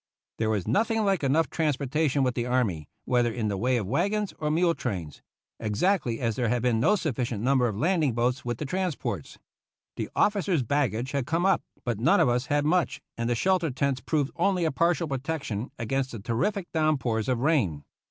There 0.39 0.49
was 0.49 0.67
nothing 0.67 1.05
like 1.05 1.23
enough 1.23 1.47
transportation 1.51 2.23
with 2.23 2.33
the 2.33 2.47
army, 2.47 2.87
whether 3.05 3.31
in 3.31 3.49
the 3.49 3.55
way 3.57 3.77
of 3.77 3.85
wagons 3.85 4.33
or 4.39 4.49
mule 4.49 4.73
trains; 4.73 5.21
exactly 5.59 6.19
as 6.19 6.35
there 6.35 6.49
had 6.49 6.63
been 6.63 6.79
no 6.79 6.93
suffi 6.95 7.23
cient 7.23 7.41
number 7.41 7.67
of 7.67 7.77
landing 7.77 8.13
boats 8.13 8.43
with 8.43 8.57
the 8.57 8.65
transports. 8.65 9.37
The 9.97 10.09
officers' 10.15 10.63
baggage 10.63 11.11
had 11.11 11.27
come 11.27 11.45
up, 11.45 11.61
but 11.85 11.99
none 11.99 12.19
of 12.19 12.29
us 12.29 12.47
had 12.47 12.65
much, 12.65 12.99
and 13.15 13.29
the 13.29 13.35
shelter 13.35 13.69
tents 13.69 14.01
proved 14.01 14.31
only 14.37 14.65
a 14.65 14.71
partial 14.71 15.07
protection 15.07 15.69
against 15.77 16.13
the 16.13 16.19
terrific 16.19 16.71
downpours 16.71 17.29
of 17.29 17.37
rain. 17.41 17.83